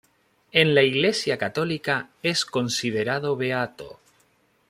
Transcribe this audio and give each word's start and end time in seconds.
En 0.51 0.73
la 0.73 0.81
Iglesia 0.81 1.37
católica 1.37 2.09
es 2.23 2.43
considerado 2.43 3.35
beato. 3.35 3.99